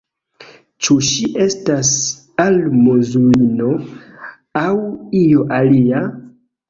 Ĉu 0.85 0.95
ŝi 1.07 1.27
estas 1.43 1.91
almozulino, 2.45 3.69
aŭ 4.67 4.75
io 5.25 5.45
alia? 5.59 6.03